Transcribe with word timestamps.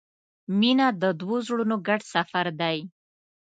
•مینه 0.59 0.87
د 1.01 1.03
دوو 1.19 1.37
زړونو 1.47 1.75
ګډ 1.87 2.01
سفر 2.13 2.45
دی. 2.61 2.77